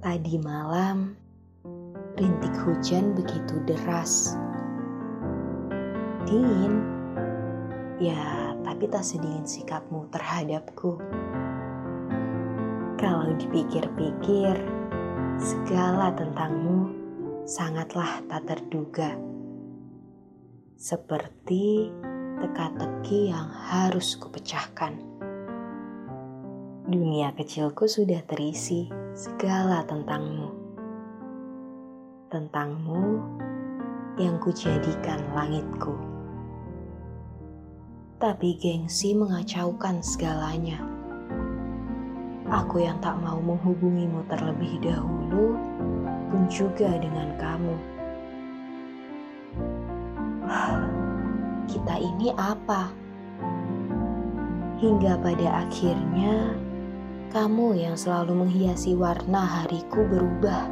Tadi 0.00 0.40
malam, 0.40 1.12
rintik 2.16 2.56
hujan 2.64 3.12
begitu 3.12 3.60
deras. 3.68 4.32
Dingin, 6.24 6.80
ya 8.00 8.56
tapi 8.64 8.88
tak 8.88 9.04
sedingin 9.04 9.44
sikapmu 9.44 10.08
terhadapku. 10.08 10.96
Kalau 12.96 13.28
dipikir-pikir, 13.44 14.56
segala 15.36 16.16
tentangmu 16.16 16.96
sangatlah 17.44 18.24
tak 18.24 18.48
terduga. 18.48 19.20
Seperti 20.80 21.92
teka-teki 22.40 23.36
yang 23.36 23.52
harus 23.52 24.16
kupecahkan. 24.16 24.96
Dunia 26.88 27.36
kecilku 27.36 27.84
sudah 27.84 28.24
terisi 28.24 28.99
segala 29.14 29.82
tentangmu. 29.90 30.54
Tentangmu 32.30 33.04
yang 34.22 34.38
kujadikan 34.38 35.18
langitku. 35.34 35.98
Tapi 38.22 38.54
gengsi 38.60 39.16
mengacaukan 39.16 39.98
segalanya. 40.04 40.78
Aku 42.50 42.82
yang 42.82 42.98
tak 43.02 43.18
mau 43.18 43.38
menghubungimu 43.42 44.26
terlebih 44.30 44.78
dahulu 44.78 45.58
pun 46.30 46.42
juga 46.46 46.94
dengan 46.98 47.34
kamu. 47.34 47.76
Kita 51.70 51.94
ini 51.98 52.34
apa? 52.34 52.90
Hingga 54.78 55.18
pada 55.22 55.66
akhirnya 55.66 56.54
kamu 57.30 57.78
yang 57.78 57.94
selalu 57.94 58.42
menghiasi 58.42 58.98
warna 58.98 59.62
hariku 59.62 60.02
berubah 60.02 60.66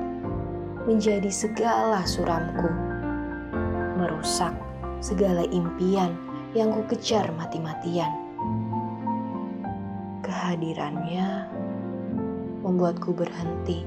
menjadi 0.90 1.30
segala 1.30 2.02
suramku, 2.02 2.66
merusak 3.94 4.50
segala 4.98 5.46
impian 5.54 6.18
yang 6.58 6.74
ku 6.74 6.82
kejar 6.90 7.30
mati-matian. 7.38 8.10
Kehadirannya 10.26 11.46
membuatku 12.66 13.14
berhenti 13.14 13.86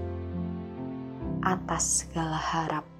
atas 1.44 2.08
segala 2.08 2.39
harap. 2.39 2.91